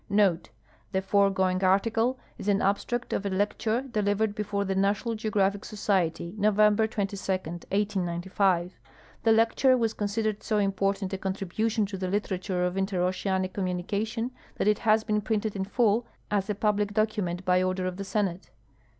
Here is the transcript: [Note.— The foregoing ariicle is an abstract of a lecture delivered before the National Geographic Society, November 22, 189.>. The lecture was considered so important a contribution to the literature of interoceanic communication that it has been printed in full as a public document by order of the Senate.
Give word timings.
[Note.— 0.09 0.49
The 0.93 1.01
foregoing 1.03 1.59
ariicle 1.59 2.17
is 2.39 2.47
an 2.47 2.59
abstract 2.59 3.13
of 3.13 3.23
a 3.23 3.29
lecture 3.29 3.83
delivered 3.83 4.33
before 4.33 4.65
the 4.65 4.73
National 4.73 5.13
Geographic 5.13 5.63
Society, 5.63 6.33
November 6.39 6.87
22, 6.87 7.21
189.>. 7.69 8.71
The 9.21 9.31
lecture 9.31 9.77
was 9.77 9.93
considered 9.93 10.41
so 10.41 10.57
important 10.57 11.13
a 11.13 11.19
contribution 11.19 11.85
to 11.85 11.99
the 11.99 12.07
literature 12.07 12.65
of 12.65 12.77
interoceanic 12.77 13.53
communication 13.53 14.31
that 14.55 14.67
it 14.67 14.79
has 14.79 15.03
been 15.03 15.21
printed 15.21 15.55
in 15.55 15.65
full 15.65 16.07
as 16.31 16.49
a 16.49 16.55
public 16.55 16.95
document 16.95 17.45
by 17.45 17.61
order 17.61 17.85
of 17.85 17.97
the 17.97 18.03
Senate. 18.03 18.49